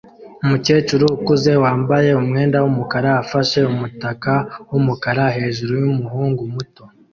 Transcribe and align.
Umukecuru 0.43 1.05
ukuze 1.17 1.51
wambaye 1.63 2.09
umwenda 2.21 2.57
wumukara 2.63 3.09
afashe 3.23 3.59
umutaka 3.73 4.33
wumukara 4.71 5.23
hejuru 5.37 5.73
yumuhungu 5.83 6.41
muto 6.53 6.83